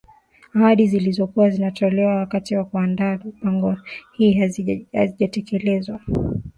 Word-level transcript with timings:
Ahadi 0.55 0.87
zilizokuwa 0.87 1.49
zinatolewa 1.49 2.15
wakati 2.15 2.55
wa 2.55 2.65
kuandaa 2.65 3.17
mipango 3.23 3.77
hii 4.17 4.33
hazijatekelezwa 4.91 5.99